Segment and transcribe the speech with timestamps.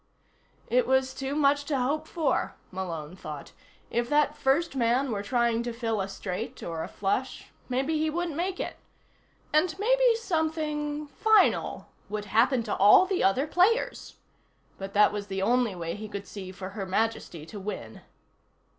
[0.67, 3.51] It was too much to hope for, Malone thought.
[3.91, 8.09] If that first man were trying to fill a straight or a flush, maybe he
[8.09, 8.77] wouldn't make it.
[9.53, 14.15] And maybe something final would happen to all the other players.
[14.79, 18.01] But that was the only way he could see for Her Majesty to win.